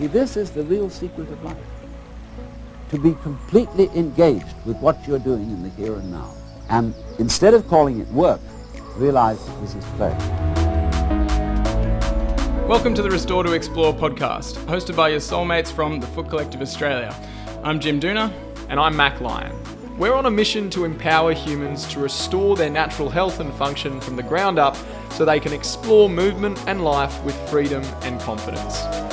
[0.00, 1.58] See, this is the real secret of life.
[2.88, 6.32] To be completely engaged with what you're doing in the here and now.
[6.70, 8.40] And instead of calling it work,
[8.96, 10.16] realize this is play.
[12.66, 16.62] Welcome to the Restore to Explore podcast, hosted by your soulmates from the Foot Collective
[16.62, 17.14] Australia.
[17.62, 18.32] I'm Jim Dooner.
[18.70, 19.54] And I'm Mac Lyon.
[19.98, 24.16] We're on a mission to empower humans to restore their natural health and function from
[24.16, 24.78] the ground up
[25.10, 29.09] so they can explore movement and life with freedom and confidence.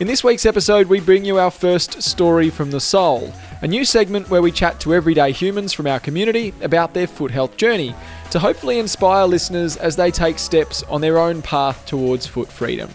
[0.00, 3.84] In this week's episode, we bring you our first story from the sole, a new
[3.84, 7.94] segment where we chat to everyday humans from our community about their foot health journey
[8.30, 12.88] to hopefully inspire listeners as they take steps on their own path towards foot freedom.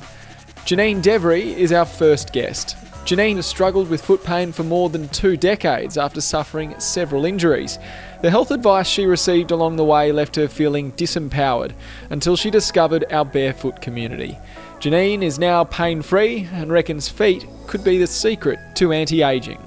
[0.65, 2.75] Jannine Devery is our first guest.
[3.05, 7.77] Jannine has struggled with foot pain for more than two decades after suffering several injuries.
[8.23, 11.73] The health advice she received along the way left her feeling disempowered
[12.09, 14.39] until she discovered our barefoot community.
[14.85, 19.57] Jannine is now pain free and reckons feet could be the secret to anti aging.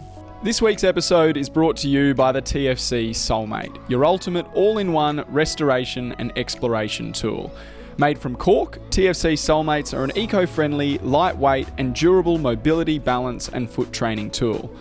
[0.45, 4.93] This week's episode is brought to you by the TFC Soulmate, your ultimate all in
[4.93, 7.53] one restoration and exploration tool.
[7.97, 13.69] Made from cork, TFC Soulmates are an eco friendly, lightweight, and durable mobility, balance, and
[13.69, 14.73] foot training tool.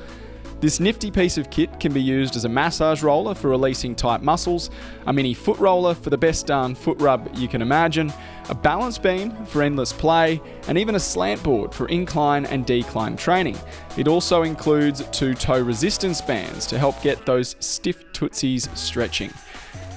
[0.59, 4.23] This nifty piece of kit can be used as a massage roller for releasing tight
[4.23, 4.71] muscles,
[5.05, 8.11] a mini foot roller for the best darn foot rub you can imagine,
[8.49, 13.15] a balance beam for endless play, and even a slant board for incline and decline
[13.15, 13.55] training.
[13.97, 19.31] It also includes two toe resistance bands to help get those stiff tootsies stretching.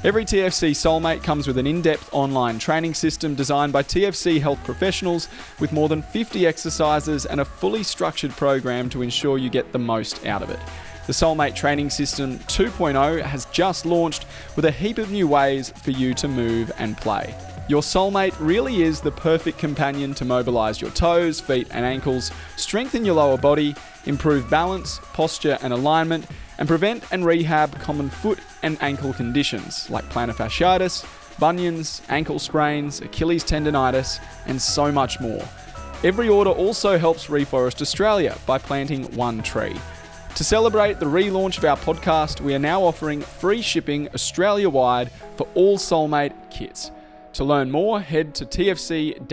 [0.03, 4.65] Every TFC Soulmate comes with an in depth online training system designed by TFC health
[4.65, 9.73] professionals with more than 50 exercises and a fully structured program to ensure you get
[9.73, 10.59] the most out of it.
[11.07, 14.25] The Soulmate Training System 2.0 has just launched
[14.57, 17.35] with a heap of new ways for you to move and play.
[17.69, 23.05] Your soulmate really is the perfect companion to mobilize your toes, feet, and ankles, strengthen
[23.05, 23.75] your lower body,
[24.07, 30.05] improve balance, posture, and alignment, and prevent and rehab common foot and ankle conditions like
[30.11, 31.05] plantar fasciitis,
[31.39, 35.43] bunions, ankle sprains, Achilles tendonitis, and so much more.
[36.03, 39.77] Every order also helps Reforest Australia by planting one tree.
[40.37, 45.11] To celebrate the relaunch of our podcast, we are now offering free shipping Australia wide
[45.37, 46.91] for all Soulmate kits.
[47.35, 49.27] To learn more, head to tfc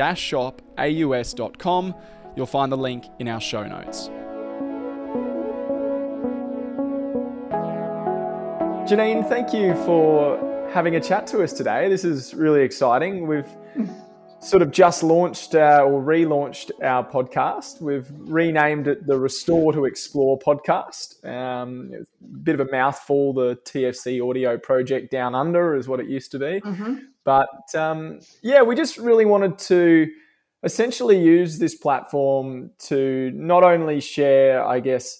[0.77, 1.95] shopaus.com.
[2.35, 4.09] You'll find the link in our show notes.
[8.87, 11.89] Jannine, thank you for having a chat to us today.
[11.89, 13.27] This is really exciting.
[13.27, 13.49] We've
[14.39, 17.81] sort of just launched uh, or relaunched our podcast.
[17.81, 21.25] We've renamed it the Restore to Explore podcast.
[21.27, 26.07] Um, a bit of a mouthful, the TFC Audio Project Down Under is what it
[26.07, 26.61] used to be.
[26.61, 26.95] Mm-hmm.
[27.25, 30.07] But um, yeah, we just really wanted to
[30.63, 35.19] essentially use this platform to not only share, I guess,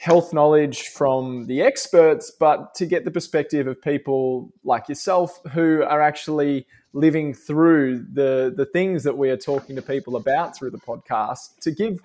[0.00, 5.82] health knowledge from the experts, but to get the perspective of people like yourself who
[5.82, 10.70] are actually living through the the things that we are talking to people about through
[10.70, 12.00] the podcast to give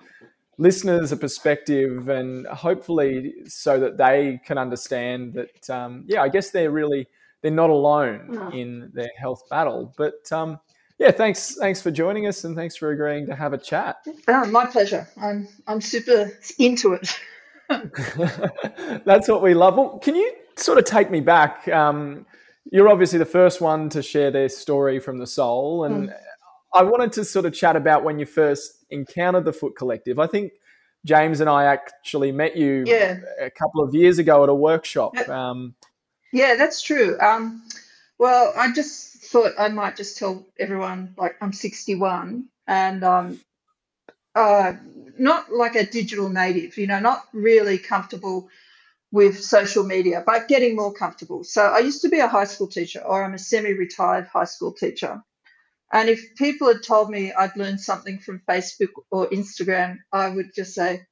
[0.58, 6.50] listeners a perspective and hopefully so that they can understand that um, yeah i guess
[6.50, 7.08] they're really
[7.42, 9.94] they're not alone in their health battle.
[9.96, 10.58] But um,
[10.98, 13.98] yeah thanks thanks for joining us and thanks for agreeing to have a chat.
[14.26, 15.06] Oh, my pleasure.
[15.20, 17.16] I'm i'm super into it
[19.04, 19.76] That's what we love.
[19.76, 21.68] Well, can you sort of take me back?
[21.68, 22.26] Um,
[22.70, 26.14] you're obviously the first one to share their story from the sole, and mm.
[26.74, 30.18] I wanted to sort of chat about when you first encountered the Foot Collective.
[30.18, 30.52] I think
[31.04, 33.18] James and I actually met you yeah.
[33.40, 35.16] a couple of years ago at a workshop.
[35.28, 35.74] Um,
[36.32, 37.18] yeah, that's true.
[37.20, 37.62] Um,
[38.18, 43.40] well, I just thought I might just tell everyone like I'm 61 and um,
[44.36, 44.74] uh,
[45.18, 48.50] not like a digital native, you know, not really comfortable
[49.12, 51.44] with social media, but getting more comfortable.
[51.44, 54.44] So I used to be a high school teacher, or I'm a semi retired high
[54.44, 55.22] school teacher.
[55.92, 60.52] And if people had told me I'd learned something from Facebook or Instagram, I would
[60.54, 61.06] just say,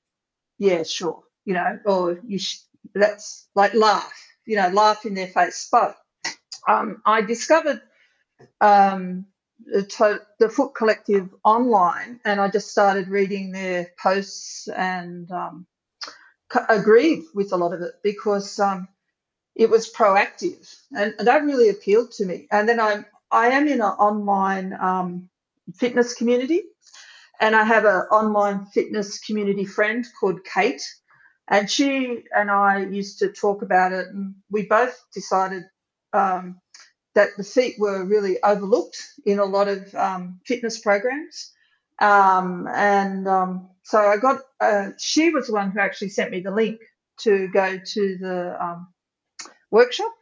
[0.58, 2.60] yeah, sure, you know, or you sh-
[2.94, 4.12] that's like laugh,
[4.46, 5.68] you know, laugh in their face.
[5.72, 5.96] But
[6.68, 7.82] um, I discovered
[8.60, 9.26] um,
[9.66, 15.66] the, the Foot Collective online, and I just started reading their posts and um,
[16.68, 18.88] agreed with a lot of it because um,
[19.54, 22.46] it was proactive, and, and, that really appealed to me.
[22.50, 25.28] And then I'm I am in an online um,
[25.76, 26.62] fitness community,
[27.40, 30.82] and I have an online fitness community friend called Kate,
[31.48, 35.64] and she and I used to talk about it, and we both decided
[36.12, 36.60] um,
[37.14, 41.52] that the feet were really overlooked in a lot of um, fitness programs.
[42.00, 46.40] Um, and um, so I got, uh, she was the one who actually sent me
[46.40, 46.80] the link
[47.20, 48.88] to go to the um,
[49.70, 50.12] workshop.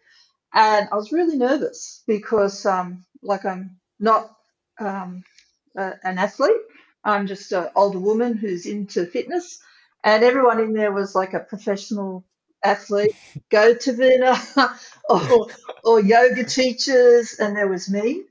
[0.53, 4.37] And I was really nervous because, um, like, I'm not
[4.79, 5.25] um,
[5.77, 6.61] a, an athlete,
[7.05, 9.59] I'm just an older woman who's into fitness.
[10.05, 12.25] And everyone in there was like a professional
[12.65, 13.15] athlete,
[13.51, 14.37] go to Vina,
[15.09, 15.49] or,
[15.85, 18.23] or yoga teachers, and there was me.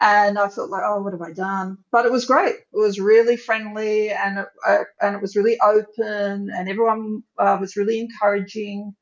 [0.00, 1.78] And I felt like, oh, what have I done?
[1.90, 2.54] But it was great.
[2.54, 7.58] It was really friendly, and it, uh, and it was really open, and everyone uh,
[7.60, 8.94] was really encouraging.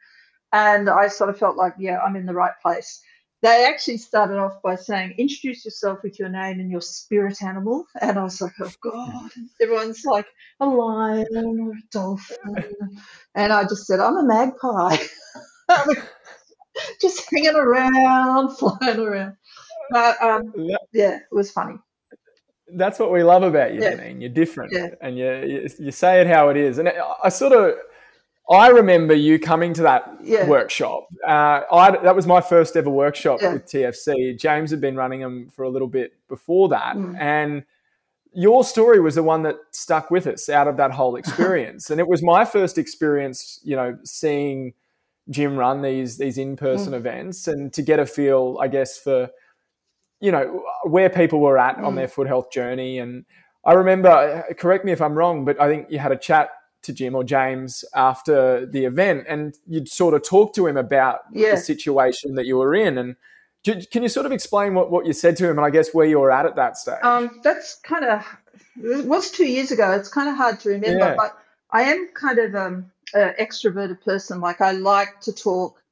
[0.53, 3.03] And I sort of felt like, yeah, I'm in the right place.
[3.47, 7.87] They actually started off by saying, introduce yourself with your name and your spirit animal.
[8.01, 9.31] And I was like, oh, God.
[9.63, 10.27] Everyone's like,
[10.59, 12.75] a lion or a dolphin.
[13.37, 14.97] And I just said, I'm a magpie.
[17.01, 19.37] just hanging around, flying around.
[19.93, 20.53] But um,
[20.93, 21.79] yeah, it was funny.
[22.75, 23.91] That's what we love about you, yeah.
[23.95, 24.21] Jannine.
[24.21, 24.89] You're different, yeah.
[25.01, 26.79] and you, you, you say it how it is.
[26.79, 27.77] And I sort of
[28.49, 30.47] I remember you coming to that yeah.
[30.47, 31.09] workshop.
[31.27, 33.55] Uh, I, that was my first ever workshop yeah.
[33.55, 34.39] with TFC.
[34.39, 37.19] James had been running them for a little bit before that, mm.
[37.19, 37.65] and
[38.33, 41.91] your story was the one that stuck with us out of that whole experience.
[41.91, 44.75] and it was my first experience, you know, seeing
[45.29, 46.97] Jim run these these in person mm.
[46.97, 49.29] events, and to get a feel, I guess, for
[50.21, 51.85] you know where people were at mm.
[51.85, 53.01] on their foot health journey.
[53.01, 53.25] And
[53.65, 56.51] I remember, correct me if I'm wrong, but I think you had a chat
[56.87, 61.21] to Jim or James after the event, and you'd sort of talk to him about
[61.33, 61.53] yeah.
[61.53, 62.99] the situation that you were in.
[62.99, 63.17] And
[63.65, 66.07] can you sort of explain what, what you said to him, and I guess where
[66.07, 67.03] you were at at that stage?
[67.03, 68.25] Um, that's kind of
[68.83, 69.93] it was two years ago.
[69.93, 71.15] It's kind of hard to remember, yeah.
[71.17, 71.37] but
[71.71, 74.41] I am kind of um, an extroverted person.
[74.41, 75.83] Like I like to talk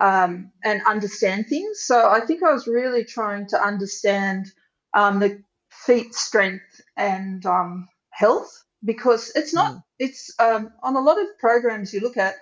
[0.00, 1.80] um, and understand things.
[1.80, 4.52] So I think I was really trying to understand
[4.94, 9.82] um, the feet strength and um, health because it's not mm.
[9.98, 12.34] It's um, on a lot of programs you look at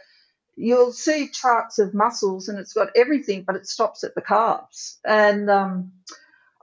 [0.56, 4.98] you'll see charts of muscles and it's got everything but it stops at the calves.
[5.04, 5.92] And um,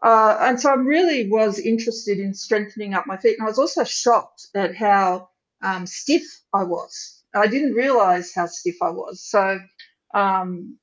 [0.01, 3.37] uh, and so I really was interested in strengthening up my feet.
[3.37, 5.29] And I was also shocked at how
[5.61, 6.23] um, stiff
[6.53, 7.23] I was.
[7.35, 9.21] I didn't realize how stiff I was.
[9.21, 9.59] So
[10.13, 10.77] um,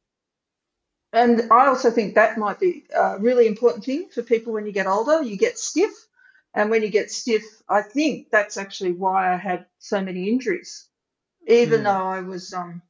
[1.13, 4.73] and I also think that might be a really important thing for people when you
[4.73, 5.23] get older.
[5.23, 5.91] You get stiff
[6.59, 10.89] and when you get stiff, I think that's actually why I had so many injuries,
[11.47, 11.85] even mm.
[11.85, 12.83] though I was um,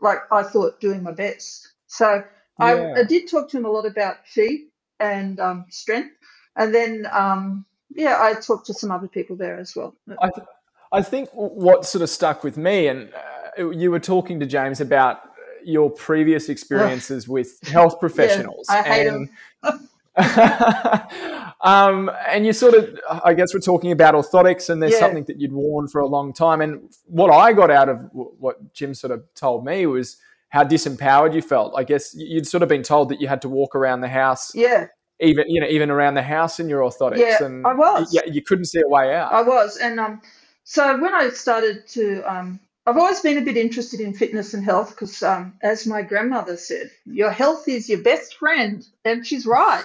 [0.00, 1.74] like I thought doing my best.
[1.86, 2.24] So
[2.58, 2.66] yeah.
[2.66, 6.16] I, I, did talk to him a lot about feet and um, strength,
[6.56, 7.64] and then um,
[7.94, 9.94] yeah, I talked to some other people there as well.
[10.20, 10.48] I, th-
[10.92, 13.12] I think what sort of stuck with me, and
[13.56, 15.20] uh, you were talking to James about
[15.62, 18.66] your previous experiences with health professionals.
[18.68, 19.28] Yeah, I hate and,
[19.62, 19.88] them.
[21.64, 24.98] um, and you sort of, I guess, we're talking about orthotics, and there's yeah.
[24.98, 26.60] something that you'd worn for a long time.
[26.60, 30.18] And what I got out of what Jim sort of told me was
[30.50, 31.72] how disempowered you felt.
[31.74, 34.54] I guess you'd sort of been told that you had to walk around the house.
[34.54, 34.88] Yeah.
[35.20, 37.18] Even you know, even around the house in your orthotics.
[37.18, 38.12] Yeah, and I was.
[38.12, 39.32] Yeah, you couldn't see a way out.
[39.32, 40.20] I was, and um,
[40.64, 44.62] so when I started to um, I've always been a bit interested in fitness and
[44.62, 49.46] health because, um, as my grandmother said, your health is your best friend, and she's
[49.46, 49.84] right.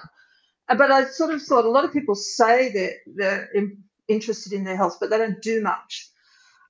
[0.69, 3.49] Uh, but I sort of thought a lot of people say they're
[4.07, 6.09] interested in their health, but they don't do much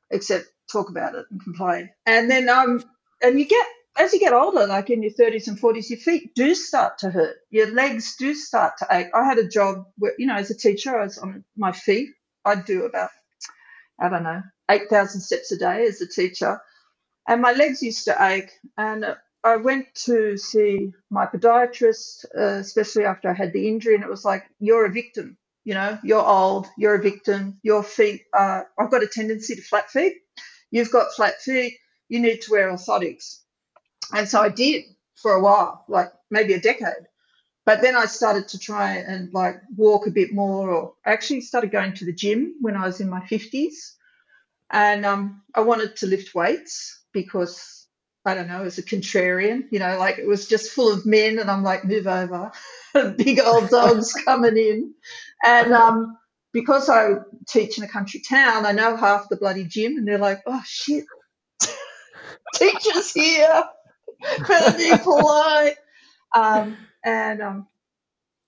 [0.09, 1.89] except talk about it and complain.
[2.05, 2.83] And then, um,
[3.21, 3.67] and you get
[3.99, 7.11] as you get older, like in your 30s and 40s, your feet do start to
[7.11, 7.35] hurt.
[7.49, 9.07] Your legs do start to ache.
[9.13, 12.09] I had a job where, you know, as a teacher, I was on my feet.
[12.45, 13.09] I'd do about,
[13.99, 14.41] I don't know,
[14.71, 16.61] 8,000 steps a day as a teacher.
[17.27, 18.51] And my legs used to ache.
[18.77, 19.05] And
[19.43, 24.11] I went to see my podiatrist, uh, especially after I had the injury, and it
[24.11, 25.37] was like, you're a victim.
[25.65, 29.63] You know, you're old, you're a victim, your feet are, I've got a tendency to
[29.63, 30.15] flat feet.
[30.71, 31.77] You've got flat feet,
[32.09, 33.39] you need to wear orthotics.
[34.13, 37.07] And so I did for a while, like maybe a decade.
[37.65, 41.41] But then I started to try and like walk a bit more, or I actually
[41.41, 43.93] started going to the gym when I was in my 50s.
[44.71, 47.78] And um, I wanted to lift weights because
[48.25, 51.39] I don't know, as a contrarian, you know, like it was just full of men,
[51.39, 52.51] and I'm like, move over,
[53.17, 54.93] big old dogs coming in,
[55.45, 56.17] and um,
[56.51, 57.15] because I
[57.47, 60.61] teach in a country town, I know half the bloody gym, and they're like, oh
[60.65, 61.05] shit,
[62.55, 63.63] teachers here,
[64.47, 65.77] better be polite,
[66.35, 67.67] um, and um,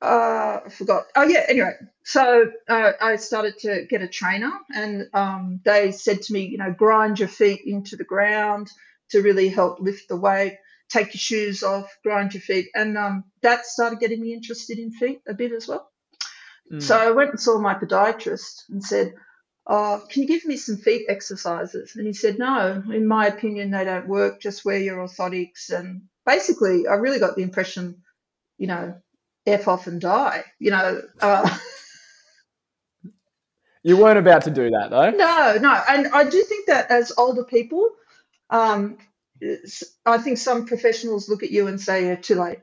[0.02, 1.06] uh, I forgot.
[1.16, 1.46] Oh yeah.
[1.48, 1.74] Anyway,
[2.04, 6.58] so uh, I started to get a trainer, and um, they said to me, you
[6.58, 8.70] know, grind your feet into the ground
[9.12, 10.58] to really help lift the weight.
[10.92, 14.92] take your shoes off, grind your feet, and um, that started getting me interested in
[14.92, 15.90] feet a bit as well.
[16.72, 16.82] Mm.
[16.82, 19.14] So I went and saw my podiatrist and said,
[19.68, 23.72] oh, "Can you give me some feet exercises?" And he said, "No, in my opinion,
[23.72, 24.42] they don't work.
[24.42, 28.04] Just wear your orthotics." And basically, I really got the impression,
[28.58, 28.96] you know,
[29.46, 30.44] f off and die.
[30.60, 31.02] You know.
[31.20, 31.58] Uh,
[33.84, 35.10] You weren't about to do that though.
[35.10, 37.90] No, no, and I do think that as older people,
[38.52, 38.98] um,
[40.06, 42.60] I think some professionals look at you and say you're too late,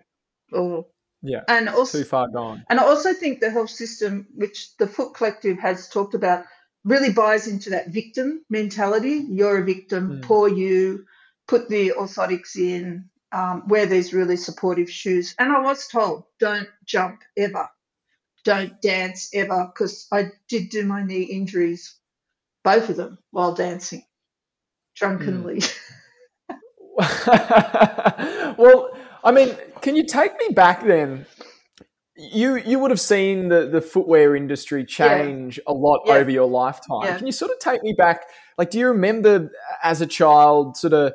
[0.53, 0.87] or
[1.23, 1.43] Yeah.
[1.49, 2.65] and also Too far gone.
[2.71, 6.45] and I also think the health system, which the Foot Collective has talked about,
[6.85, 9.25] really buys into that victim mentality.
[9.29, 10.23] You're a victim, Mm.
[10.23, 11.05] poor you.
[11.49, 13.09] Put the orthotics in.
[13.33, 15.35] Um, wear these really supportive shoes.
[15.39, 17.69] And I was told, don't jump ever,
[18.45, 21.95] don't dance ever, because I did do my knee injuries,
[22.65, 24.03] both of them, while dancing
[24.99, 25.61] drunkenly.
[25.61, 25.75] Mm.
[28.59, 28.91] well,
[29.23, 31.27] I mean, can you take me back then?
[32.17, 36.15] You you would have seen the, the footwear industry change a lot Yeah.
[36.15, 37.05] over your lifetime.
[37.05, 37.17] Yeah.
[37.17, 38.23] Can you sort of take me back?
[38.57, 39.51] Like, do you remember
[39.85, 41.13] as a child, sort of?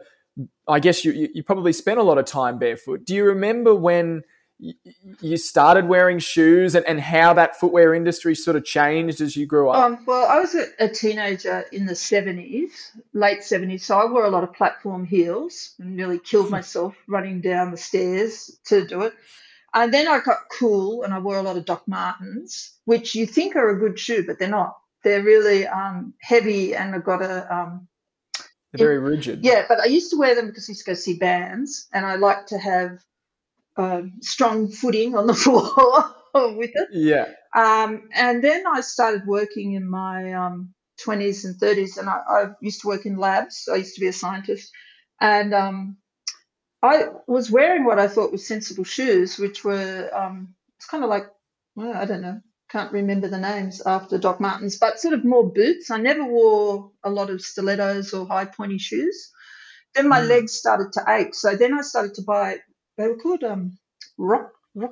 [0.65, 3.05] I guess you you probably spent a lot of time barefoot.
[3.05, 4.23] Do you remember when
[4.60, 9.45] you started wearing shoes and, and how that footwear industry sort of changed as you
[9.45, 9.83] grew up?
[9.83, 12.72] Um, well, I was a, a teenager in the 70s,
[13.13, 17.41] late 70s, so I wore a lot of platform heels and nearly killed myself running
[17.41, 19.13] down the stairs to do it.
[19.74, 23.25] And then I got cool and I wore a lot of Doc Martens, which you
[23.25, 24.77] think are a good shoe, but they're not.
[25.03, 27.88] They're really um, heavy and they've got a, um,
[28.72, 29.43] They're very rigid.
[29.43, 32.05] yeah, but I used to wear them because I used to go see bands and
[32.05, 33.03] I like to have
[33.77, 36.15] um, strong footing on the floor
[36.58, 36.89] with it.
[36.92, 37.25] Yeah.
[37.56, 40.74] Um, and then I started working in my um,
[41.06, 43.68] 20s and 30s, and I, I used to work in labs.
[43.72, 44.72] I used to be a scientist,
[45.22, 45.98] and um,
[46.82, 51.10] I was wearing what I thought was sensible shoes, which were um, it's kind of
[51.10, 51.27] like
[51.75, 55.50] well, I don't know, can't remember the names after Doc Martens, but sort of more
[55.51, 55.92] boots.
[55.92, 59.32] I never wore a lot of stilettos or high pointy shoes.
[59.96, 60.30] Then my Mm.
[60.30, 62.60] legs started to ache, so then I started to buy.
[62.97, 63.77] They were called um,
[64.17, 64.91] rock rock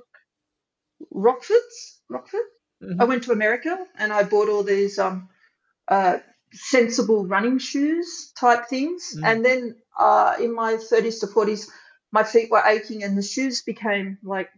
[1.13, 1.99] Rockfords.
[2.09, 2.41] Rockford.
[2.83, 3.01] Mhm.
[3.01, 5.29] I went to America and I bought all these um,
[5.87, 6.19] uh,
[6.53, 9.15] sensible running shoes type things.
[9.17, 9.23] Mm.
[9.25, 11.69] And then uh, in my 30s to 40s,
[12.11, 14.49] my feet were aching and the shoes became like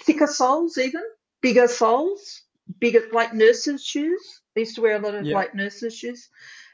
[0.00, 1.02] thicker soles, even
[1.40, 2.42] bigger soles,
[2.80, 4.22] bigger like nurses' shoes.
[4.56, 5.34] I used to wear a lot of Yeah.
[5.34, 6.28] like nurses' shoes,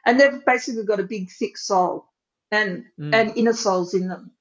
[0.06, 2.06] and they've basically got a big thick sole
[2.50, 3.14] and Mm.
[3.14, 4.32] and inner soles in them.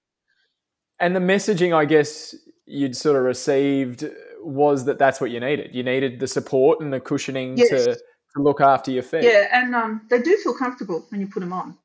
[1.01, 4.09] And the messaging, I guess, you'd sort of received
[4.41, 5.75] was that that's what you needed.
[5.75, 7.69] You needed the support and the cushioning Yes.
[7.69, 9.23] to, to look after your feet.
[9.23, 11.77] Yeah, and um, they do feel comfortable when you put them on.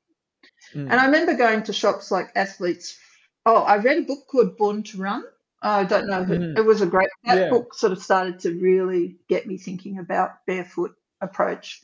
[0.75, 0.91] Mm.
[0.91, 2.99] And I remember going to shops like Athletes.
[3.45, 5.25] Oh, I read a book called Born to Run.
[5.63, 6.23] I don't know.
[6.25, 6.57] Mhm.
[6.59, 7.09] It was a great.
[7.25, 7.51] That Yeah.
[7.51, 11.83] book sort of started to really get me thinking about barefoot approach.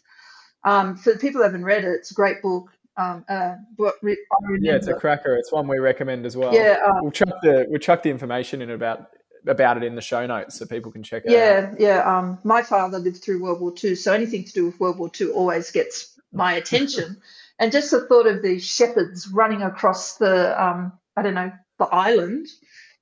[0.65, 2.69] Um, for the people who haven't read it, it's a great book.
[2.97, 4.19] Um, uh, but re-
[4.61, 5.35] yeah, it's a cracker.
[5.37, 6.55] It's one we recommend as well.
[6.55, 9.09] Yeah, um, we'll chuck the we'll chuck the information in about
[9.47, 11.33] about it in the show notes so people can check it out.
[11.33, 12.19] Yeah, yeah.
[12.19, 15.11] Um, my father lived through World War II, so anything to do with World War
[15.19, 17.17] II always gets my attention.
[17.59, 21.87] and just the thought of these shepherds running across the, um, I don't know, the
[21.87, 22.47] island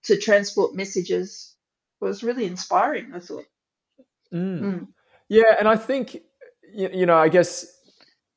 [0.04, 1.54] to transport messages
[2.00, 3.12] was really inspiring.
[3.14, 3.44] I thought.
[4.32, 4.60] Mm.
[4.60, 4.88] Mm.
[5.28, 6.22] Yeah, and I think
[6.74, 7.66] you, you know, I guess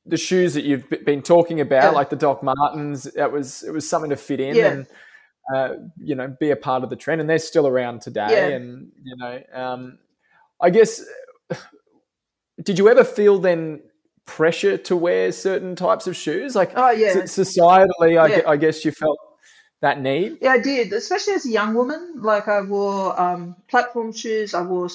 [0.06, 1.90] the shoes that you've been talking about, Yeah.
[1.90, 4.70] like the Doc Martens, that was it was something to fit in Yeah.
[4.72, 4.86] and
[5.54, 8.28] uh, you know be a part of the trend, and they're still around today.
[8.30, 8.56] Yeah.
[8.56, 9.98] And you know, um,
[10.60, 11.02] I guess
[12.62, 13.82] did you ever feel then
[14.26, 18.18] pressure to wear certain types of shoes, like Oh yeah, societally?
[18.46, 19.18] I guess you felt
[19.82, 20.38] that need.
[20.40, 20.92] yeah, I did.
[20.92, 24.54] Especially as a young woman, like I wore um, platform shoes.
[24.54, 24.88] I wore.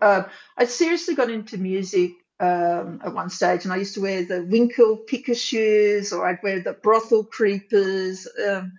[0.00, 0.24] Uh,
[0.56, 4.44] I seriously got into music um, at one stage, and I used to wear the
[4.44, 8.26] Winkle picker shoes, or I'd wear the brothel creepers.
[8.46, 8.72] Um,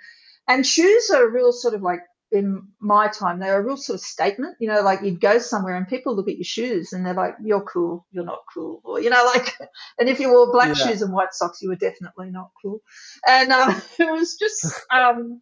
[0.47, 2.01] and shoes are a real sort of like
[2.31, 4.55] in my time, they were a real sort of statement.
[4.59, 7.35] You know, like you'd go somewhere and people look at your shoes and they're like,
[7.43, 9.55] "You're cool, you're not cool," or you know, like.
[9.99, 10.87] And if you wore black Yeah.
[10.87, 12.81] shoes and white socks, you were definitely not cool.
[13.27, 15.41] And uh, it was just, um,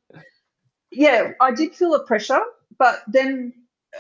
[0.92, 2.42] yeah, I did feel the pressure,
[2.80, 3.54] but then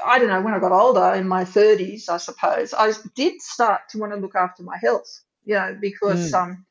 [0.05, 3.81] I don't know, when I got older in my 30s, I suppose, I did start
[3.89, 6.33] to want to look after my health, you know, because, Mm.
[6.33, 6.65] um,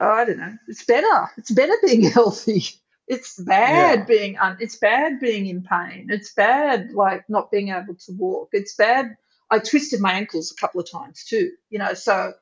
[0.00, 1.30] I don't know, it's better.
[1.38, 2.64] It's better being healthy.
[3.08, 4.06] It's bad Yeah.
[4.06, 6.08] being un- it's bad being in pain.
[6.10, 8.50] It's bad like not being able to walk.
[8.52, 9.16] It's bad.
[9.50, 11.94] I twisted my ankles a couple of times too, you know.
[11.94, 12.34] So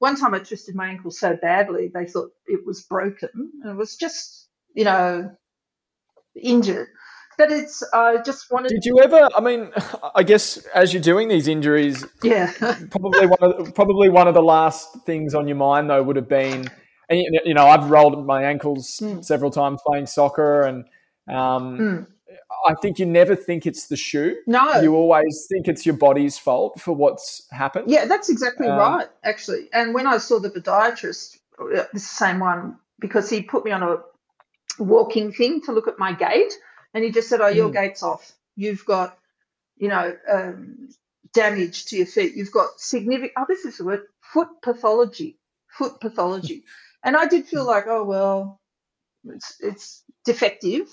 [0.00, 3.30] one time I twisted my ankle so badly they thought it was broken.
[3.62, 5.36] And it was just, you know,
[6.36, 6.88] injured.
[7.38, 8.68] But it's I just wanted.
[8.70, 9.28] Did you ever?
[9.36, 9.70] I mean,
[10.14, 12.52] I guess as you're doing these injuries, Yeah.
[12.90, 16.16] probably one of the, probably one of the last things on your mind though would
[16.16, 16.68] have been,
[17.08, 19.24] and you you know, I've rolled my ankles Mm.
[19.24, 20.84] several times playing soccer, and
[21.28, 22.06] um, Mm.
[22.68, 24.36] I think you never think it's the shoe.
[24.46, 24.80] no.
[24.80, 27.88] You always think it's your body's fault for what's happened.
[27.88, 29.68] Yeah, that's exactly Um, right, actually.
[29.72, 33.82] And when I saw the podiatrist, uh, the same one, because he put me on
[33.84, 33.98] a
[34.78, 36.52] walking thing to look at my gait,
[36.98, 37.74] and he just said, "Oh, your Mm.
[37.74, 38.32] gait's off.
[38.56, 39.16] You've got,
[39.78, 40.90] you know, um,
[41.32, 42.34] damage to your feet.
[42.36, 43.32] You've got significant.
[43.38, 45.38] Oh, this is the word foot pathology.
[45.68, 46.64] Foot pathology."
[47.04, 48.60] and I did feel like, oh well,
[49.24, 50.88] it's it's defective.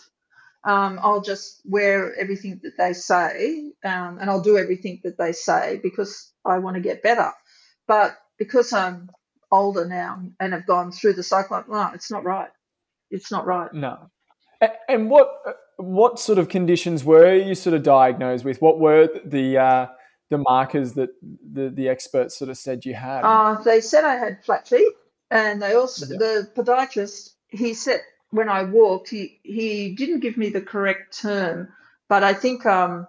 [0.64, 5.34] Um, I'll just wear everything that they say, um, and I'll do everything that they
[5.34, 7.32] say because I want to get better.
[7.88, 9.12] But because I'm
[9.52, 12.52] older now and have gone through the cycle, no, it's not right.
[13.12, 13.74] It's not right.
[13.74, 14.12] No.
[14.90, 15.30] And what
[15.78, 18.62] what sort of conditions were you sort of diagnosed with?
[18.62, 19.88] What were the uh,
[20.30, 23.22] the markers that the, the experts sort of said you had?
[23.22, 24.94] Uh, they said I had flat feet,
[25.30, 26.18] and they also Yeah.
[26.18, 27.32] the podiatrist.
[27.48, 28.02] He said
[28.32, 31.70] when I walked, he he didn't give me the correct term,
[32.10, 33.08] but I think um,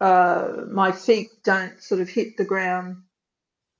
[0.00, 3.02] uh, my feet don't sort of hit the ground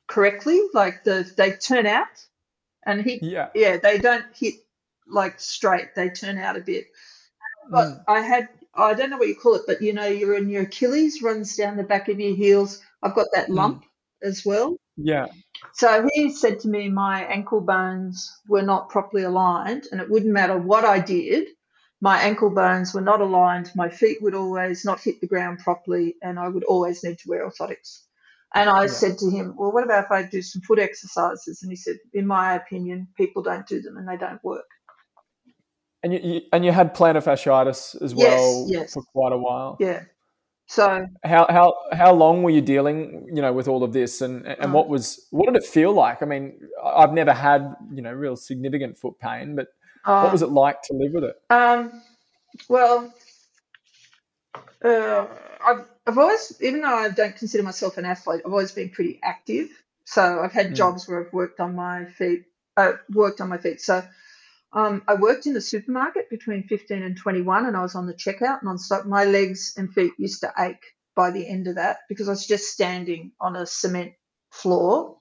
[0.06, 0.61] correctly.
[0.73, 2.26] Like the they turn out,
[2.85, 3.49] and he yeah.
[3.54, 4.54] yeah they don't hit
[5.06, 5.94] like straight.
[5.94, 6.87] They turn out a bit.
[7.71, 8.04] But Mm.
[8.09, 10.62] I had I don't know what you call it, but you know you're in your
[10.62, 12.83] Achilles runs down the back of your heels.
[13.02, 13.54] I've got that Mm.
[13.54, 13.85] lump
[14.23, 14.76] as well.
[14.97, 15.26] Yeah.
[15.73, 20.33] So he said to me my ankle bones were not properly aligned, and it wouldn't
[20.33, 21.49] matter what I did.
[22.00, 23.71] My ankle bones were not aligned.
[23.75, 27.28] My feet would always not hit the ground properly, and I would always need to
[27.28, 28.02] wear orthotics.
[28.54, 28.92] And I Yeah.
[28.92, 31.62] said to him, Well, what about if I do some foot exercises?
[31.62, 34.66] And he said, In my opinion, people don't do them and they don't work.
[36.04, 38.92] And you, you and you had plantar fasciitis as Yes, well yes.
[38.92, 39.76] for quite a while.
[39.80, 40.04] Yeah.
[40.66, 44.46] So How how how long were you dealing, you know, with all of this, and
[44.46, 46.22] and Um, what was what did it feel like?
[46.22, 49.68] I mean, I've never had you know real significant foot pain, but
[50.05, 51.37] uh, what was it like to live with it?
[51.50, 52.02] Um,
[52.68, 53.12] well,
[54.85, 55.26] uh,
[55.66, 59.20] I've, I've always, even though I don't consider myself an athlete, I've always been pretty
[59.22, 59.68] active.
[60.05, 60.76] So I've had Mm.
[60.76, 62.44] jobs where I've worked on my feet,
[62.76, 63.81] uh, worked on my feet.
[63.81, 64.02] So
[64.74, 68.14] um, I worked in the supermarket between 15 and 21, and I was on the
[68.14, 69.06] checkout non-stop.
[69.06, 70.84] My legs and feet used to ache
[71.14, 74.12] by the end of that because I was just standing on a cement
[74.50, 75.16] floor.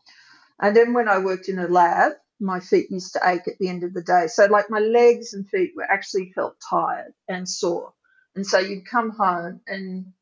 [0.60, 3.70] And then when I worked in a lab, my feet used to ache at the
[3.70, 4.28] end of the day.
[4.28, 7.94] So like my legs and feet were actually felt tired and sore.
[8.36, 10.14] And so you'd come home and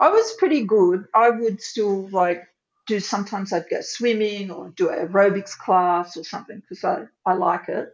[0.00, 1.06] I was pretty good.
[1.14, 2.44] I would still like
[2.86, 7.68] do sometimes I'd go swimming or do aerobics class or something because I, I like
[7.68, 7.92] it.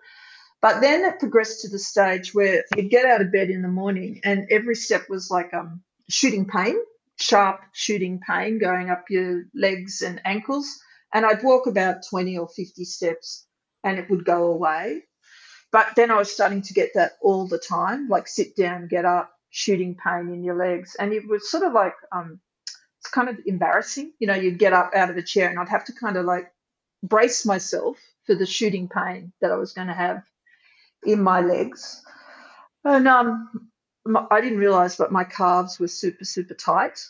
[0.60, 3.68] But then it progressed to the stage where you'd get out of bed in the
[3.68, 6.76] morning and every step was like um shooting pain,
[7.20, 10.80] sharp shooting pain going up your legs and ankles.
[11.14, 13.46] And I'd walk about 20 or 50 steps
[13.84, 15.02] and it would go away.
[15.70, 19.04] But then I was starting to get that all the time, like sit down, get
[19.04, 20.96] up, shooting pain in your legs.
[20.98, 22.40] And it was sort of like, um,
[23.00, 24.12] it's kind of embarrassing.
[24.18, 26.24] You know, you'd get up out of the chair and I'd have to kind of
[26.24, 26.50] like
[27.02, 30.22] brace myself for the shooting pain that I was going to have
[31.04, 32.02] in my legs.
[32.84, 33.70] And um,
[34.04, 37.00] my, I didn't realize, but my calves were super, super tight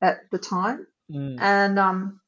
[0.00, 1.40] at the time Mm.
[1.40, 2.20] and um,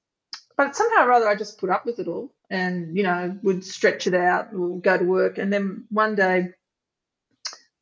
[0.56, 3.64] but somehow or other I just put up with it all, and you know would
[3.64, 6.54] stretch it out or go to work, and then one day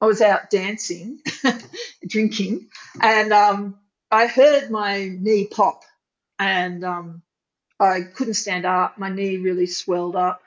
[0.01, 1.20] I was out dancing,
[2.07, 2.68] drinking,
[3.01, 3.79] and um,
[4.11, 5.85] I heard my knee pop,
[6.38, 7.22] and um,
[7.79, 8.98] I couldn't stand up.
[8.98, 10.42] My knee really swelled up,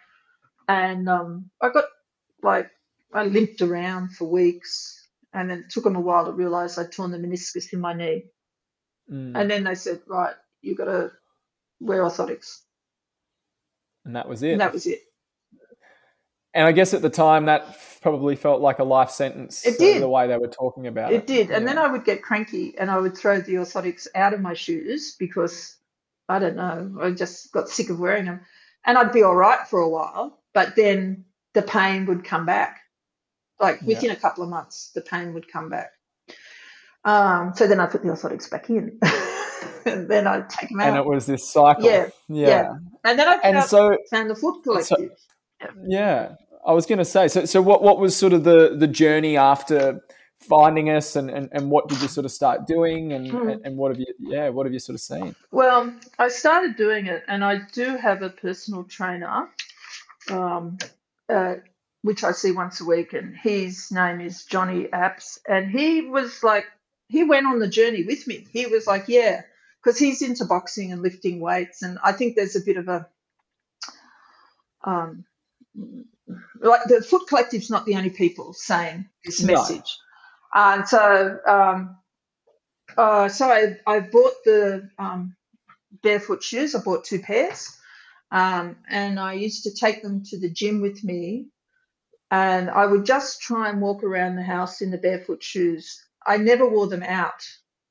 [0.67, 1.85] and um, I got
[2.43, 2.69] like
[3.13, 6.91] I limped around for weeks, and then it took them a while to realise I'd
[6.91, 8.25] torn the meniscus in my knee.
[9.11, 9.39] Mm.
[9.39, 11.11] And then they said, right, you've got to
[11.79, 12.59] wear orthotics.
[14.05, 14.51] And that was it.
[14.53, 15.01] And that was it.
[16.53, 19.65] And I guess at the time that probably felt like a life sentence.
[19.65, 20.01] It did.
[20.01, 21.17] the way they were talking about it.
[21.17, 21.51] It did.
[21.51, 21.73] And Yeah.
[21.73, 25.15] then I would get cranky and I would throw the orthotics out of my shoes
[25.17, 25.77] because
[26.27, 28.41] I don't know, I just got sick of wearing them.
[28.85, 32.81] And I'd be all right for a while, but then the pain would come back.
[33.61, 33.87] Like Yeah.
[33.95, 35.91] within a couple of months, the pain would come back.
[37.05, 38.99] Um, so then I put the orthotics back in.
[39.85, 40.87] and then I'd take them out.
[40.89, 41.83] and it was this cycle.
[41.83, 42.47] Yeah, yeah.
[42.47, 42.73] yeah.
[43.05, 45.11] And then I And found, so, found the Foot Collective.
[45.87, 47.27] yeah, I was going to say.
[47.27, 47.81] So, so what?
[47.81, 50.01] What was sort of the the journey after
[50.39, 53.49] finding us, and and, and what did you sort of start doing, and, Hmm.
[53.49, 54.05] and and what have you?
[54.19, 55.35] Yeah, what have you sort of seen?
[55.51, 59.49] Well, I started doing it, and I do have a personal trainer.
[60.29, 60.77] Um,
[61.29, 61.55] uh,
[62.03, 66.43] which I see once a week, and his name is Johnny Apps, and he was
[66.43, 66.65] like,
[67.07, 68.47] he went on the journey with me.
[68.51, 69.41] He was like, yeah,
[69.83, 73.07] because he's into boxing and lifting weights, and I think there's a bit of a,
[74.83, 75.25] um,
[76.59, 79.53] like the Foot Collective's not the only people saying this No.
[79.53, 79.97] message,
[80.53, 81.97] and so, um,
[82.97, 85.35] uh, so I I bought the um,
[86.03, 86.75] barefoot shoes.
[86.75, 87.77] I bought two pairs.
[88.31, 91.47] Um, and I used to take them to the gym with me,
[92.31, 96.01] and I would just try and walk around the house in the barefoot shoes.
[96.25, 97.43] I never wore them out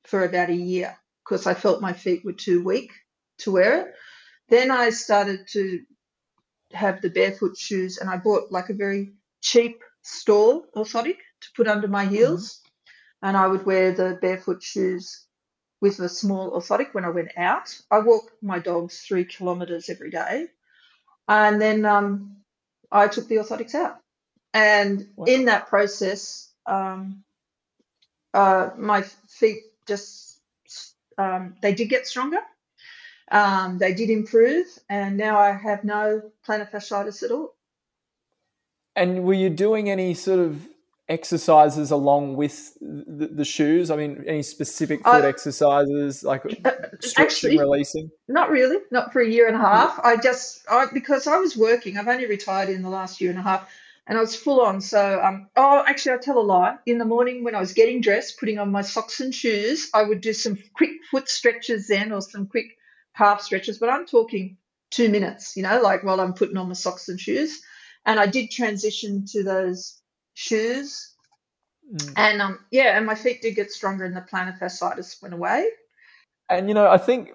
[0.05, 2.91] for about a year because I felt my feet were too weak
[3.39, 3.93] to wear it.
[4.49, 5.81] Then I started to
[6.73, 11.67] have the barefoot shoes, and I bought like a very cheap store orthotic to put
[11.67, 12.61] under my heels,
[13.21, 15.25] and I would wear the barefoot shoes
[15.81, 17.79] with a small orthotic when I went out.
[17.91, 20.47] I walk my dogs three kilometres every day.
[21.27, 22.37] And then um,
[22.91, 24.00] I took the orthotics out.
[24.53, 25.25] And Wow.
[25.25, 27.23] in that process, um,
[28.33, 30.39] uh, my feet just,
[31.17, 32.39] um, they did get stronger.
[33.31, 34.67] Um, they did improve.
[34.89, 37.55] And now I have no plantar fasciitis at all.
[38.95, 40.67] And were you doing any sort of
[41.07, 43.89] exercises along with the, the shoes?
[43.89, 46.43] I mean, any specific foot Uh, exercises like
[46.99, 48.11] stretching, actually- releasing?
[48.27, 49.99] Not really, not for a year and a half.
[50.03, 51.97] I just I, because I was working.
[51.97, 53.69] I've only retired in the last year and a half,
[54.07, 54.81] and I was full on.
[54.81, 56.77] So um oh actually I tell a lie.
[56.85, 60.03] In the morning when I was getting dressed, putting on my socks and shoes, I
[60.03, 62.67] would do some quick foot stretches then or some quick
[63.15, 63.77] calf stretches.
[63.77, 64.57] But I'm talking
[64.89, 67.61] two minutes, you know, like while I'm putting on my socks and shoes.
[68.05, 70.01] And I did transition to those
[70.33, 71.07] shoes,
[71.93, 72.13] Mm.
[72.15, 75.67] and um yeah, and my feet did get stronger, and the plantar fasciitis went away.
[76.49, 77.31] And you know, I think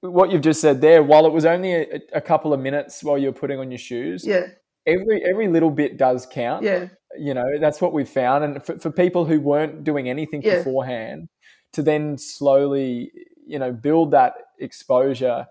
[0.00, 3.18] what you've just said there, while it was only a, a couple of minutes while
[3.18, 4.46] you're putting on your shoes, Yeah,
[4.86, 6.62] every every little bit does count.
[6.64, 6.88] yeah,
[7.18, 8.44] You know, that's what we've found.
[8.44, 10.58] And for, for people who weren't doing anything Yeah.
[10.58, 11.28] beforehand,
[11.72, 13.12] to then slowly,
[13.46, 15.46] you know, build that exposure,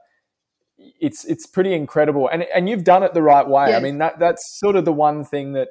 [0.99, 2.29] it's it's pretty incredible.
[2.29, 3.69] And and you've done it the right way.
[3.69, 3.77] Yeah.
[3.77, 5.69] I mean, that that's sort of the one thing that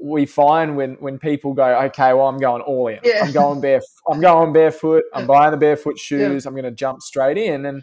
[0.00, 3.00] we find when when people go, okay, well, I'm going all in.
[3.02, 3.22] Yeah.
[3.24, 3.80] I'm going bare.
[4.08, 5.04] I'm going barefoot.
[5.12, 6.46] I'm buying the barefoot shoes.
[6.46, 7.66] I'm going to jump straight in.
[7.66, 7.82] And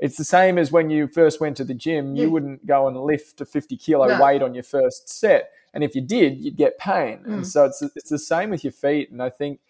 [0.00, 2.16] it's the same as when you first went to the gym.
[2.16, 4.22] You wouldn't go and lift a 50 kilo No.
[4.22, 5.50] weight on your first set.
[5.74, 7.18] And if you did, you'd get pain.
[7.26, 7.32] Mm.
[7.34, 9.10] And so it's it's the same with your feet.
[9.12, 9.60] And I think,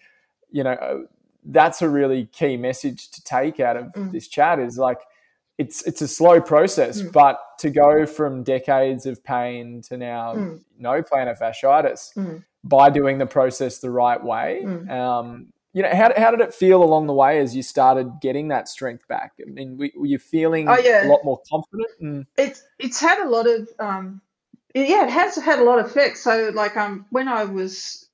[0.51, 1.07] you know,
[1.45, 4.13] that's a really key message to take out of Mm.
[4.13, 5.01] this chat is like
[5.59, 7.13] it's it's a slow process, Mm.
[7.13, 10.61] but to go from decades of pain to now Mm.
[10.79, 12.45] no plantar fasciitis Mm.
[12.65, 14.63] by doing the process the right way.
[14.65, 14.91] Mm.
[14.91, 18.49] Um, you know, how, how did it feel along the way as you started getting
[18.49, 19.33] that strength back?
[19.41, 21.05] I mean, were, were you feeling Oh, yeah.
[21.05, 21.91] a lot more confident?
[22.01, 24.21] And, it's it's had a lot of um
[24.75, 28.09] yeah it has had a lot of effects so like um when i was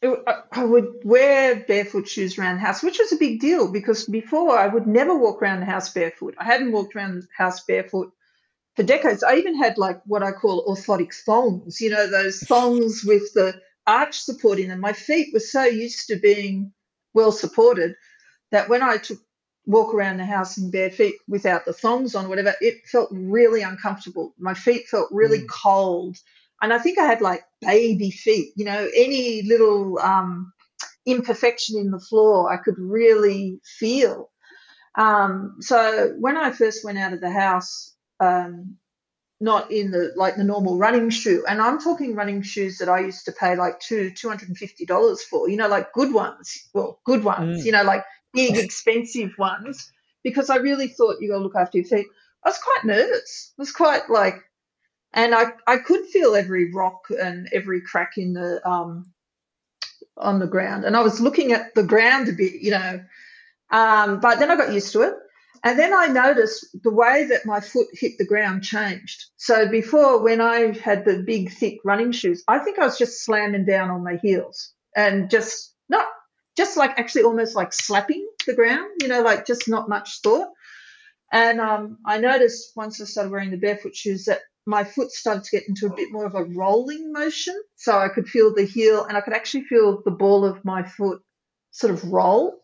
[0.00, 3.70] it, I- i would wear barefoot shoes around the house which was a big deal
[3.70, 7.26] because before i would never walk around the house barefoot i hadn't walked around the
[7.36, 8.10] house barefoot
[8.74, 13.04] for decades i even had like what i call orthotic thongs you know those thongs
[13.04, 13.54] with the
[13.86, 16.72] arch support in them my feet were so used to being
[17.14, 17.94] well supported
[18.50, 19.18] that when i took
[19.68, 23.60] walk around the house in bare feet without the thongs on, whatever, it felt really
[23.60, 24.34] uncomfortable.
[24.38, 25.48] My feet felt really Mm.
[25.48, 26.16] cold.
[26.62, 30.54] And I think I had like baby feet, you know, any little um,
[31.04, 34.30] imperfection in the floor I could really feel.
[34.94, 38.78] Um, so when I first went out of the house, um,
[39.40, 43.00] not in the like the normal running shoe, and I'm talking running shoes that I
[43.00, 46.12] used to pay like two two hundred and fifty dollars for, you know, like good
[46.12, 47.64] ones, well, good ones, Mm.
[47.66, 49.92] you know, like big expensive ones,
[50.24, 52.06] because I really thought you got to look after your feet.
[52.44, 53.52] I was quite nervous.
[53.58, 54.42] I was quite like,
[55.12, 59.06] and I I could feel every rock and every crack in the um
[60.16, 63.04] on the ground, and I was looking at the ground a bit, you know.
[63.70, 65.14] Um, but then I got used to it.
[65.64, 69.26] And then I noticed the way that my foot hit the ground changed.
[69.36, 73.24] So before, when I had the big, thick running shoes, I think I was just
[73.24, 76.06] slamming down on my heels and just not,
[76.56, 80.48] just like actually almost like slapping the ground, you know, like just not much thought.
[81.32, 85.44] And um, I noticed once I started wearing the barefoot shoes that my foot started
[85.44, 87.58] to get into a bit more of a rolling motion.
[87.76, 90.84] So I could feel the heel and I could actually feel the ball of my
[90.84, 91.20] foot
[91.70, 92.54] sort of roll.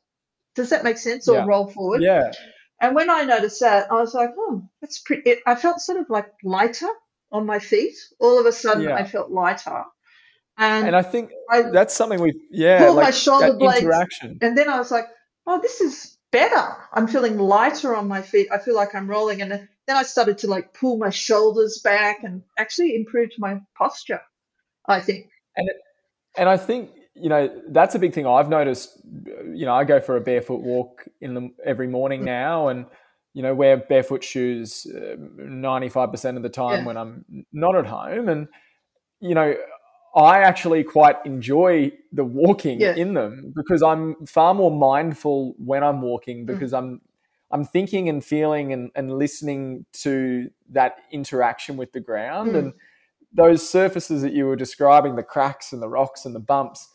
[0.54, 1.28] Does that make sense?
[1.28, 1.44] Or Yeah.
[1.46, 2.02] roll forward?
[2.02, 2.30] yeah.
[2.80, 5.30] And when I noticed that, I was like, oh, that's pretty.
[5.30, 6.88] It, I felt sort of like lighter
[7.32, 7.94] on my feet.
[8.20, 8.96] All of a sudden, Yeah.
[8.96, 9.84] I felt lighter.
[10.56, 13.82] And, And I think I, that's something we, yeah, Pull my shoulder blades.
[13.82, 14.38] interaction.
[14.40, 15.06] and then I was like,
[15.46, 16.76] oh, this is better.
[16.92, 18.48] I'm feeling lighter on my feet.
[18.52, 19.40] I feel like I'm rolling.
[19.42, 24.20] And then I started to like pull my shoulders back and actually improved my posture.
[24.86, 25.30] I think.
[25.56, 25.68] And
[26.36, 29.00] and I think you know that's a big thing I've noticed.
[29.52, 32.26] You know, I go for a barefoot walk in the every morning mm.
[32.26, 32.86] now, and
[33.32, 34.86] you know wear barefoot shoes
[35.18, 36.86] ninety five percent of the time yeah.
[36.86, 38.48] when I'm not at home, and
[39.20, 39.54] you know
[40.14, 42.94] I actually quite enjoy the walking yeah.
[42.94, 46.46] in them because I'm far more mindful when I'm walking mm.
[46.46, 46.78] because mm.
[46.78, 47.00] I'm
[47.50, 52.58] I'm thinking and feeling and, and listening to that interaction with the ground mm.
[52.58, 52.72] and
[53.32, 56.88] those surfaces that you were describing, the cracks and the rocks and the bumps,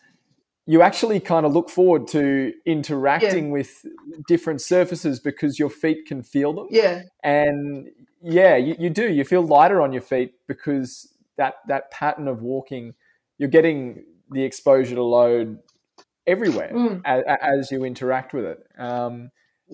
[0.69, 3.53] you actually kind of look forward to interacting yeah.
[3.53, 3.85] with
[4.27, 6.67] different surfaces because your feet can feel them.
[6.69, 7.01] Yeah.
[7.23, 7.87] And
[8.21, 9.11] yeah, you, you do.
[9.11, 12.93] You feel lighter on your feet because that that pattern of walking
[13.39, 15.57] you're getting the exposure to load
[16.27, 17.01] everywhere mm.
[17.03, 18.59] as, as, you interact with it.
[18.77, 19.31] Um,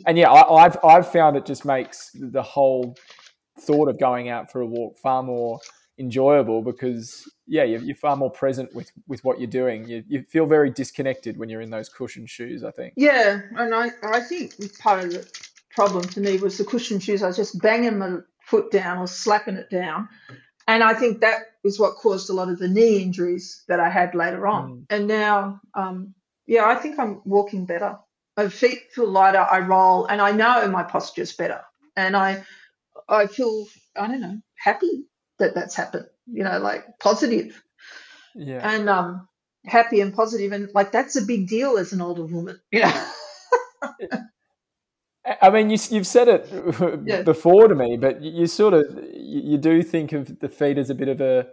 [0.08, 2.96] and yeah, I, have I've found it just makes the whole
[3.60, 5.60] thought of going out for a walk far more
[5.98, 9.88] enjoyable because yeah, you're, you're far more present with with what you're doing.
[9.88, 12.64] You, you feel very disconnected when you're in those cushion shoes.
[12.64, 12.94] I think.
[12.98, 15.30] Yeah, and I I think part of the
[15.72, 17.24] problem for me was the cushion shoes.
[17.24, 20.10] I was just banging my foot down or slapping it down,
[20.68, 23.90] and I think that is what caused a lot of the knee injuries that I
[23.90, 24.72] had later on.
[24.72, 24.86] Mm.
[24.90, 26.14] And now, um,
[26.48, 27.98] yeah, I think I'm walking better.
[28.38, 29.40] My feet feel lighter.
[29.40, 31.62] I roll, and I know my posture's better.
[31.96, 32.44] And I,
[33.08, 35.06] I feel, I don't know, happy
[35.40, 36.08] that that's happened.
[36.28, 37.62] You know, like positive.
[38.36, 38.68] Yeah.
[38.70, 39.28] And um,
[39.66, 42.60] happy and positive, and like that's a big deal as an older woman.
[42.72, 43.12] You know.
[45.42, 46.50] I mean, you, have said it
[47.06, 47.24] yeah.
[47.24, 50.96] before to me, but you, sort of you, do think of the feet as a
[50.96, 51.48] bit of a,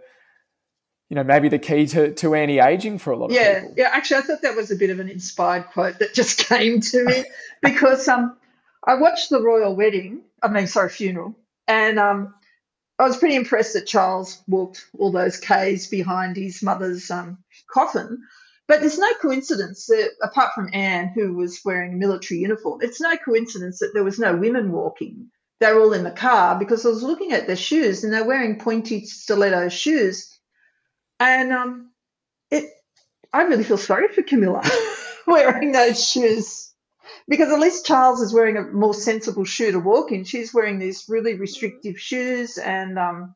[1.09, 3.59] you know, maybe the key to, to anti aging for a lot of people yeah,
[3.61, 3.73] people.
[3.77, 6.81] Yeah, actually, I thought that was a bit of an inspired quote that just came
[6.81, 7.23] to me
[7.61, 8.37] because um,
[8.85, 10.21] I watched the royal wedding.
[10.41, 11.35] I mean, sorry, funeral,
[11.67, 12.35] and um,
[12.99, 17.39] I was pretty impressed that Charles walked all those k's behind his mother's um,
[17.71, 18.23] coffin.
[18.67, 23.01] But there's no coincidence that, apart from Anne, who was wearing a military uniform, it's
[23.01, 25.29] no coincidence that there was no women walking.
[25.59, 28.23] They were all in the car because I was looking at their shoes and they're
[28.23, 30.39] wearing pointy stiletto shoes.
[31.19, 31.91] And um,
[32.51, 32.65] it,
[33.31, 34.63] I really feel sorry for Camilla
[35.27, 36.72] wearing those shoes
[37.27, 40.23] because at least Charles is wearing a more sensible shoe to walk in.
[40.23, 43.35] She's wearing these really restrictive shoes, and um,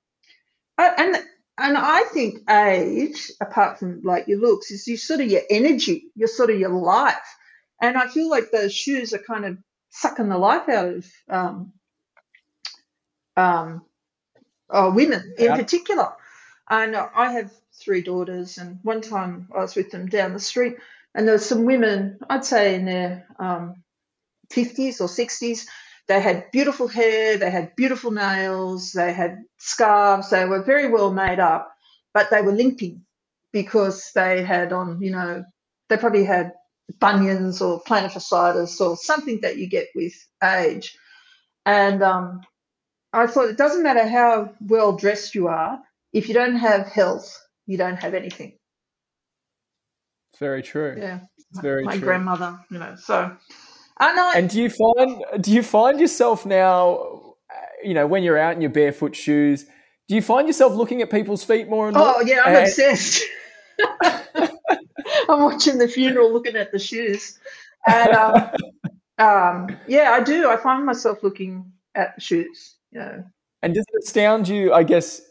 [0.78, 1.16] and
[1.58, 6.06] and I think age, apart from like your looks, is you sort of your energy,
[6.16, 7.16] your sort of your life.
[7.82, 9.58] And I feel like those shoes are kind of
[9.90, 11.74] sucking the life out of um,
[13.36, 13.86] um,
[14.70, 15.56] oh, women in yeah.
[15.56, 16.14] particular.
[16.70, 20.76] And I have three daughters, and one time I was with them down the street,
[21.18, 23.84] and there were some women, I'd say in their um,
[24.54, 25.66] 50s or 60s,
[26.08, 31.12] they had beautiful hair, they had beautiful nails, they had scarves, they were very well
[31.12, 31.72] made up,
[32.14, 33.02] but they were limping
[33.52, 35.44] because they had on, you know,
[35.90, 36.54] they probably had
[37.00, 40.96] bunions or plantar fasciitis or something that you get with age.
[41.66, 42.42] And um,
[43.12, 45.80] I thought it doesn't matter how well dressed you are,
[46.14, 48.57] if you don't have health, you don't have anything.
[50.32, 50.96] It's very true.
[50.98, 51.20] Yeah.
[51.52, 52.02] It's very my true.
[52.02, 53.36] grandmother, you know, so
[54.00, 57.36] and, I, and do you find do you find yourself now,
[57.84, 59.66] you know, when you're out in your barefoot shoes,
[60.08, 62.16] do you find yourself looking at people's feet more and more?
[62.18, 63.24] Oh yeah, I'm and, obsessed.
[65.30, 67.40] I'm watching the funeral, looking at the shoes,
[67.88, 68.50] and um,
[69.18, 70.50] um, yeah, I do.
[70.50, 72.76] I find myself looking at the shoes.
[72.92, 73.24] You know.
[73.64, 74.74] And does it astound you?
[74.74, 75.22] I guess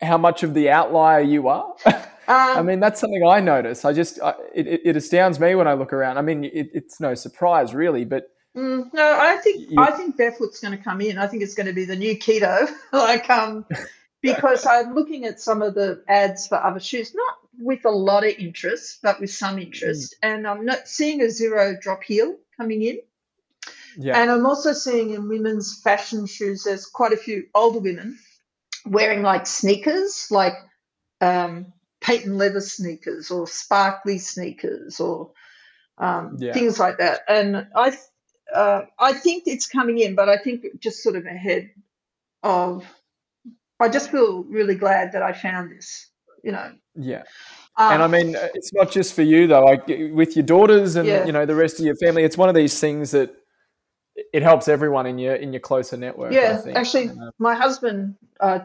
[0.00, 1.74] how much of the outlier you are.
[2.32, 3.84] Um, I mean, that's something I notice.
[3.84, 6.16] I just I, it, it, astounds me when I look around.
[6.16, 10.16] I mean, it, it's no surprise really, but mm, no, I think you, I think
[10.16, 11.18] barefoot's going to come in.
[11.18, 12.70] I think it's going to be the new keto.
[12.92, 13.66] like um,
[14.22, 18.24] because I'm looking at some of the ads for other shoes, not with a lot
[18.24, 20.28] of interest, but with some interest, mm.
[20.30, 22.98] and I'm not seeing a zero drop heel coming in.
[23.98, 24.18] Yeah.
[24.18, 28.18] And I'm also seeing in women's fashion shoes, there's quite a few older women
[28.86, 30.54] wearing like sneakers, like
[31.20, 35.30] um, patent leather sneakers or sparkly sneakers or
[35.98, 36.52] um, yeah.
[36.52, 37.20] things like that.
[37.28, 37.96] And I,
[38.54, 41.70] uh, I think it's coming in, but I think just sort of ahead
[42.42, 42.84] of.
[43.80, 46.08] I just feel really glad that I found this.
[46.44, 46.72] You know.
[46.94, 47.22] Yeah.
[47.76, 49.62] Um, and I mean, it's not just for you though.
[49.62, 51.24] Like with your daughters and yeah.
[51.24, 53.34] you know the rest of your family, it's one of these things that
[54.32, 56.32] it helps everyone in your in your closer network.
[56.32, 58.60] Yeah, actually, uh, my husband uh,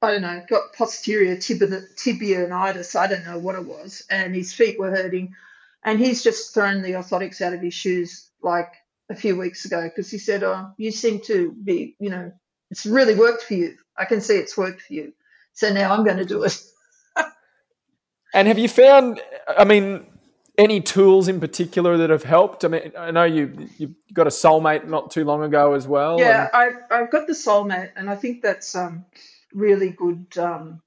[0.00, 2.94] I don't know, got posterior tibia tibionitis.
[2.94, 5.34] I don't know what it was, and his feet were hurting,
[5.82, 8.72] and he's just thrown the orthotics out of his shoes like
[9.10, 12.32] a few weeks ago because he said, "Oh, you seem to be, you know,
[12.70, 13.76] it's really worked for you.
[13.96, 15.12] I can see it's worked for you.
[15.52, 16.60] So now I'm going to do it."
[18.34, 19.22] And have you found?
[19.48, 20.06] I mean,
[20.58, 22.64] any tools in particular that have helped?
[22.64, 26.18] I mean, I know you you got a soulmate not too long ago as well.
[26.18, 29.06] Yeah, I've I've got the soulmate, and I think that's um,
[29.54, 30.80] really good um,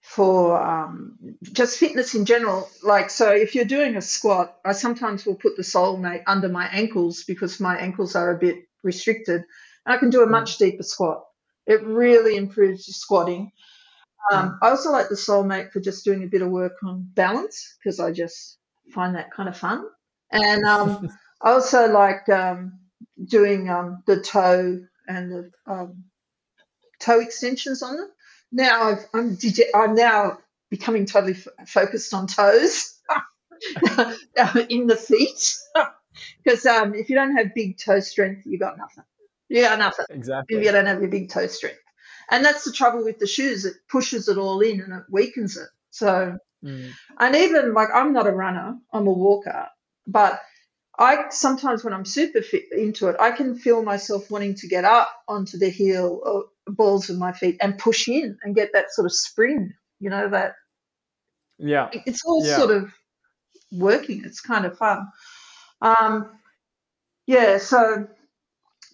[0.00, 2.68] for um, just fitness in general.
[2.82, 6.66] Like, so if you're doing a squat, I sometimes will put the soulmate under my
[6.66, 9.42] ankles because my ankles are a bit restricted,
[9.86, 11.24] and I can do a much deeper squat.
[11.66, 13.52] It really improves your squatting.
[14.32, 17.76] Um, I also like the soulmate for just doing a bit of work on balance
[17.78, 18.58] because I just
[18.92, 19.84] find that kind of fun.
[20.30, 21.08] And um,
[21.42, 22.80] I also like um,
[23.24, 26.04] doing um, the toe and the um,
[27.00, 28.10] toe extensions on them.
[28.52, 30.38] Now I've, I'm digi- I'm now
[30.70, 32.98] becoming totally f- focused on toes
[34.68, 35.56] in the feet
[36.44, 39.04] because um, if you don't have big toe strength, you got nothing.
[39.48, 40.56] You got nothing exactly.
[40.56, 41.78] if you don't have your big toe strength.
[42.30, 45.56] And that's the trouble with the shoes; it pushes it all in and it weakens
[45.56, 45.68] it.
[45.90, 46.90] So Mm.
[47.18, 49.68] and even like I'm not a runner, I'm a walker,
[50.06, 50.40] but
[50.98, 54.84] I sometimes when I'm super fit into it, I can feel myself wanting to get
[54.84, 58.92] up onto the heel or balls of my feet and push in and get that
[58.92, 60.54] sort of spring, you know, that
[61.58, 61.90] Yeah.
[62.06, 62.56] it's all Yeah.
[62.56, 62.92] sort of
[63.72, 64.24] working.
[64.24, 65.08] It's kind of fun.
[65.80, 66.38] Um,
[67.26, 68.08] yeah, so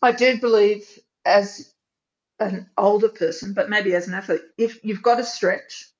[0.02, 0.86] I do believe
[1.24, 1.72] as
[2.40, 5.90] an older person, but maybe as an athlete, if you've got to stretch,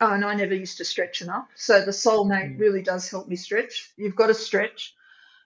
[0.00, 1.48] oh, and I never used to stretch enough.
[1.54, 3.92] So the soulmate really does help me stretch.
[3.96, 4.94] You've got to stretch,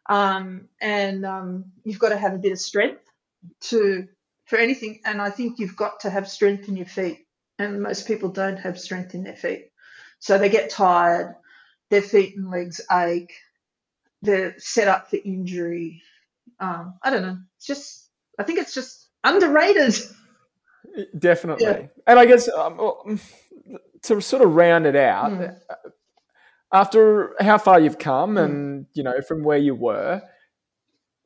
[0.08, 3.02] um, and um, you've got to have a bit of strength
[3.62, 4.08] to
[4.46, 5.00] for anything.
[5.04, 7.26] And I think you've got to have strength in your feet,
[7.58, 9.70] and most people don't have strength in their feet,
[10.18, 11.34] so they get tired.
[11.90, 13.32] Their feet and legs ache.
[14.22, 16.02] They're set up for injury.
[16.58, 17.38] Um, I don't know.
[17.56, 19.94] It's just I think it's just underrated.
[21.18, 21.64] Definitely.
[21.64, 21.86] Yeah.
[22.06, 23.20] And I guess um,
[24.02, 25.58] to sort of round it out, Mm.
[26.72, 28.44] after how far you've come Mm.
[28.44, 30.22] and, you know, from where you were,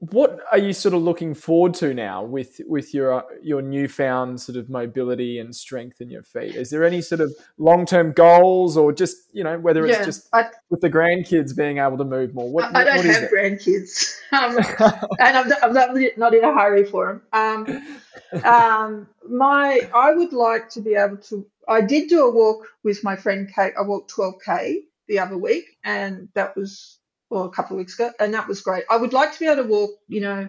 [0.01, 4.57] what are you sort of looking forward to now with with your your newfound sort
[4.57, 6.55] of mobility and strength in your feet?
[6.55, 10.05] Is there any sort of long term goals, or just you know whether it's yeah,
[10.05, 12.49] just I, with the grandkids being able to move more?
[12.49, 13.33] What, I, I don't have it?
[13.33, 14.57] grandkids, um,
[15.19, 17.23] and I'm not, I'm not, not in a hurry for them.
[17.33, 21.45] Um, um, my, I would like to be able to.
[21.67, 23.73] I did do a walk with my friend Kate.
[23.77, 24.77] I walked 12k
[25.09, 26.98] the other week, and that was
[27.31, 28.85] well a couple of weeks ago, and that was great.
[28.91, 30.49] I would like to be able to walk, you know,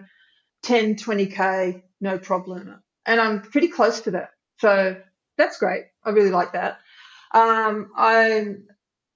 [0.62, 4.30] 10, 20k, no problem, and I'm pretty close to that.
[4.58, 4.96] So
[5.36, 5.84] that's great.
[6.04, 6.78] I really like that.
[7.32, 8.56] Um, I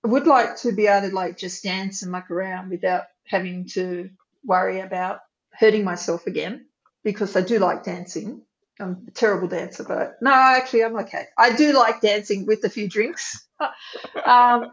[0.04, 4.10] would like to be able to like just dance and muck around without having to
[4.44, 6.66] worry about hurting myself again
[7.02, 8.42] because I do like dancing.
[8.80, 11.26] I'm a terrible dancer, but no, actually, I'm okay.
[11.38, 13.46] I do like dancing with a few drinks.
[14.26, 14.72] um,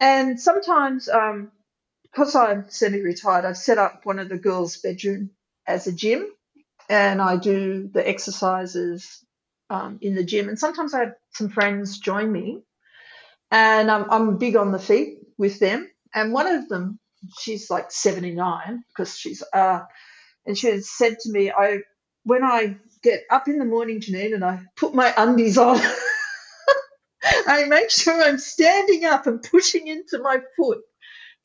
[0.00, 1.50] and sometimes, um,
[2.12, 5.30] because I'm semi retired, I've set up one of the girls' bedroom
[5.66, 6.28] as a gym
[6.90, 9.24] and I do the exercises
[9.70, 10.48] um, in the gym.
[10.48, 12.62] And sometimes I have some friends join me
[13.50, 15.90] and um, I'm big on the feet with them.
[16.14, 16.98] And one of them,
[17.40, 19.80] she's like 79 because she's, uh,
[20.46, 21.78] and she has said to me, I,
[22.24, 25.80] when I get up in the morning, Jannine, and I put my undies on,
[27.46, 30.80] I make sure I'm standing up and pushing into my foot.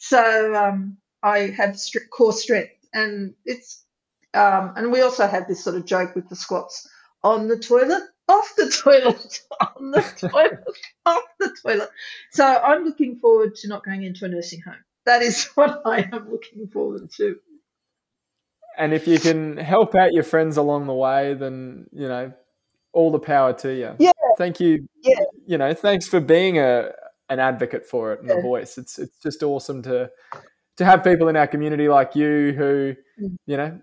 [0.03, 3.85] So um, I have core strength, and it's
[4.33, 6.85] um, and we also have this sort of joke with the squats
[7.23, 10.59] on the toilet, off the toilet, on the toilet,
[11.05, 11.89] off the toilet.
[12.31, 14.83] So I'm looking forward to not going into a nursing home.
[15.05, 17.37] That is what I am looking forward to.
[18.77, 22.33] And if you can help out your friends along the way, then you know,
[22.91, 23.95] all the power to you.
[23.99, 24.11] Yeah.
[24.37, 24.85] Thank you.
[25.01, 25.21] Yeah.
[25.45, 26.91] You know, thanks for being a
[27.33, 28.77] an advocate for it and a voice.
[28.77, 30.09] It's it's just awesome to
[30.77, 33.37] to have people in our community like you who, Mm.
[33.45, 33.79] you know,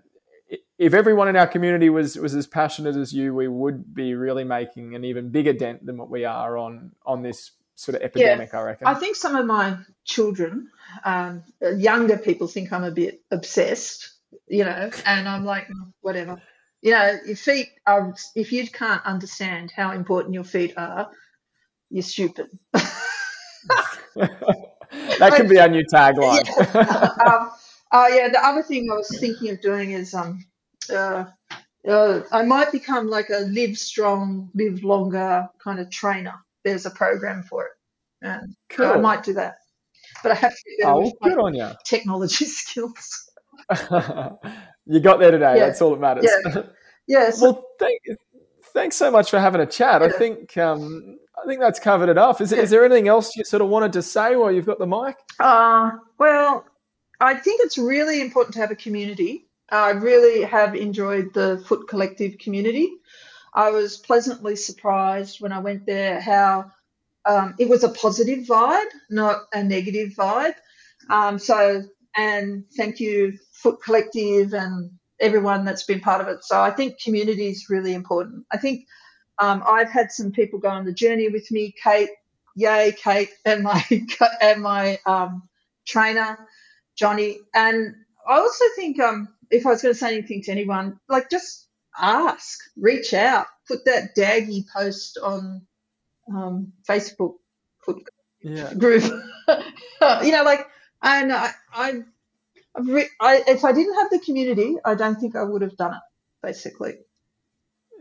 [0.77, 4.43] if everyone in our community was was as passionate as you, we would be really
[4.43, 8.53] making an even bigger dent than what we are on on this sort of epidemic.
[8.53, 8.87] I reckon.
[8.87, 10.69] I think some of my children,
[11.05, 11.43] um,
[11.77, 14.11] younger people, think I'm a bit obsessed,
[14.47, 16.41] you know, and I'm like, "Mm, whatever.
[16.81, 21.09] You know, your feet are, if you can't understand how important your feet are,
[21.89, 22.47] you're stupid.
[24.15, 26.47] that could be our new tagline.
[27.25, 27.51] um,
[27.91, 30.43] uh, yeah, the other thing I was thinking of doing is um,
[30.91, 31.25] uh,
[31.87, 36.35] uh, I might become like a live strong, live longer kind of trainer.
[36.63, 37.71] There's a program for it.
[38.21, 38.85] And cool.
[38.85, 39.55] I might do that.
[40.21, 41.69] But I have to do oh, good on you.
[41.85, 43.29] technology skills.
[44.85, 45.57] you got there today.
[45.57, 45.67] Yeah.
[45.67, 46.25] That's all that matters.
[46.27, 46.63] Yeah.
[47.07, 47.41] Yes.
[47.41, 47.99] well, thank,
[48.73, 50.03] thanks so much for having a chat.
[50.03, 52.39] I think um, I think that's covered enough.
[52.41, 54.87] Is, is there anything else you sort of wanted to say while you've got the
[54.87, 55.17] mic?
[55.39, 56.65] Uh, well,
[57.19, 59.47] I think it's really important to have a community.
[59.69, 62.91] I really have enjoyed the Foot Collective community.
[63.53, 66.71] I was pleasantly surprised when I went there how
[67.25, 70.55] um, it was a positive vibe, not a negative vibe.
[71.09, 71.83] Um, so,
[72.15, 76.43] and thank you, Foot Collective, and everyone that's been part of it.
[76.43, 78.45] So, I think community is really important.
[78.51, 78.85] I think
[79.41, 82.09] um, I've had some people go on the journey with me, Kate,
[82.55, 83.83] yay, Kate, and my
[84.41, 85.49] and my um,
[85.85, 86.37] trainer,
[86.95, 87.39] Johnny.
[87.55, 87.95] And
[88.27, 91.67] I also think um, if I was going to say anything to anyone, like just
[91.99, 95.63] ask, reach out, put that daggy post on
[96.31, 97.35] um, Facebook
[98.43, 98.73] yeah.
[98.75, 99.03] group.
[100.23, 100.67] you know, like,
[101.01, 102.03] and I, I,
[102.75, 106.01] I, if I didn't have the community, I don't think I would have done it.
[106.43, 106.99] Basically.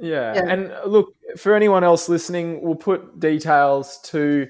[0.01, 0.35] Yeah.
[0.35, 0.45] yeah.
[0.49, 4.49] And look, for anyone else listening, we'll put details to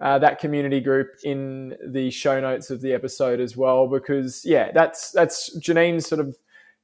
[0.00, 4.72] uh, that community group in the show notes of the episode as well, because yeah,
[4.72, 6.36] that's that's Jannine's sort of.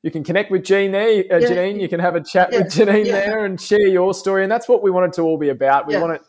[0.02, 1.46] You can connect with Jean there, uh, yeah.
[1.46, 1.78] Jannine.
[1.78, 2.62] You can have a chat yeah.
[2.62, 5.50] with Jannine there and share your story, and that's what we wanted to all be
[5.50, 5.86] about.
[5.86, 6.22] We want it.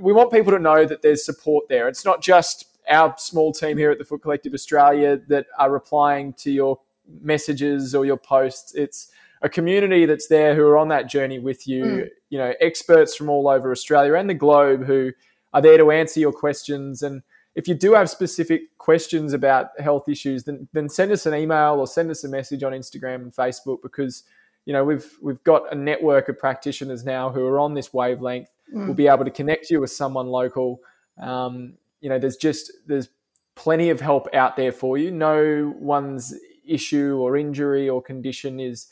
[0.00, 1.88] We want people to know that there's support there.
[1.88, 6.34] It's not just our small team here at the Foot Collective Australia that are replying
[6.34, 6.80] to your
[7.20, 8.74] messages or your posts.
[8.74, 9.10] It's
[9.44, 11.84] a community that's there who are on that journey with you.
[11.84, 12.08] Mm.
[12.30, 15.12] You know, experts from all over Australia and the globe who
[15.52, 17.02] are there to answer your questions.
[17.02, 17.22] And
[17.54, 21.74] if you do have specific questions about health issues, then then send us an email
[21.74, 24.24] or send us a message on Instagram and Facebook because
[24.64, 28.48] you know we've we've got a network of practitioners now who are on this wavelength.
[28.74, 28.86] Mm.
[28.86, 30.80] We'll be able to connect you with someone local.
[31.20, 33.10] Um, you know, there's just there's
[33.56, 35.10] plenty of help out there for you.
[35.10, 36.34] No one's
[36.66, 38.88] issue or injury or condition is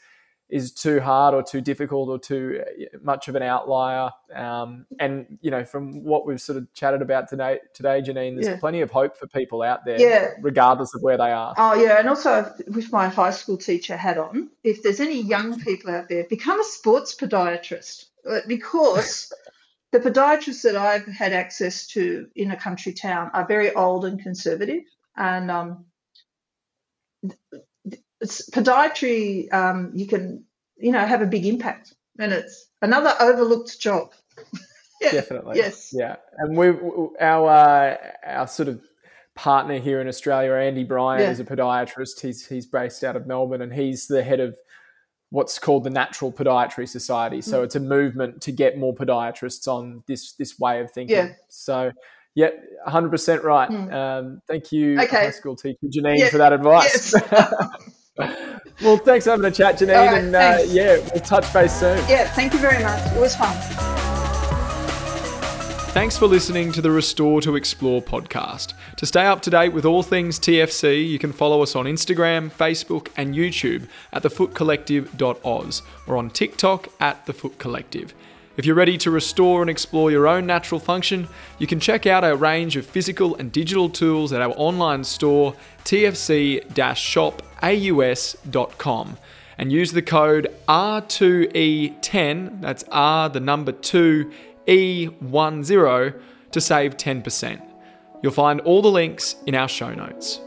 [0.52, 4.10] is too hard or too difficult or too uh, much of an outlier.
[4.34, 8.46] Um, and you know, from what we've sort of chatted about today, today, Jannine, there's
[8.46, 8.58] yeah.
[8.58, 10.32] plenty of hope for people out there, yeah.
[10.42, 11.54] regardless of where they are.
[11.56, 15.58] Oh yeah, and also with my high school teacher hat on, if there's any young
[15.58, 19.32] people out there, become a sports podiatrist uh, because.
[19.92, 24.18] the podiatrists that I've had access to in a country town are very old and
[24.18, 24.84] conservative,
[25.18, 25.84] and um,
[28.22, 30.44] podiatry, um, you can,
[30.76, 34.12] you know, have a big impact, and it's another overlooked job.
[35.00, 35.12] yeah.
[35.12, 35.56] Definitely.
[35.56, 35.90] Yes.
[35.92, 36.68] Yeah, and we
[37.20, 38.80] our uh, our sort of
[39.34, 41.30] partner here in Australia, Andy Bryan, yeah.
[41.30, 42.20] is a podiatrist.
[42.20, 44.56] He's he's based out of Melbourne, and he's the head of
[45.30, 47.40] what's called the Natural Podiatry Society.
[47.40, 47.64] So mm.
[47.64, 51.16] it's a movement to get more podiatrists on this this way of thinking.
[51.16, 51.32] Yeah.
[51.48, 51.92] So.
[52.34, 52.48] Yeah,
[52.88, 53.68] 100% right.
[53.68, 53.92] Mm.
[53.92, 55.26] Um, thank you, okay.
[55.26, 56.30] high school teacher Jannine, yeah.
[56.30, 57.12] for that advice.
[57.12, 57.66] Yes.
[58.82, 61.96] well, thanks for having a chat, Jannine, right, and uh, yeah, we'll touch base soon.
[62.08, 63.00] Yeah, thank you very much.
[63.12, 63.56] It was fun.
[65.92, 68.74] Thanks for listening to the Restore to Explore podcast.
[68.96, 72.50] To stay up to date with all things TFC, you can follow us on Instagram,
[72.50, 78.12] Facebook, and YouTube at thefootcollective.oz or on TikTok at thefootcollective.
[78.58, 82.24] If you're ready to restore and explore your own natural function, you can check out
[82.24, 85.54] our range of physical and digital tools at our online store,
[87.62, 89.18] tfc-shopaus.com,
[89.58, 94.30] and use the code R2E10, that's R the number 2,
[94.66, 97.62] E10, to save 10%.
[98.22, 100.40] You'll find all the links in our show notes.